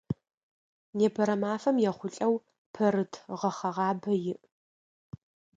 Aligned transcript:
Непэрэ 0.97 1.35
мафэм 1.41 1.77
ехъулӏэу 1.89 2.35
Пэрыт 2.73 3.13
гъэхъэгъабэ 3.39 4.13
иӏ. 4.31 4.37